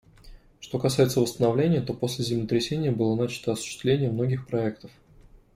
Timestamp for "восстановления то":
1.21-1.93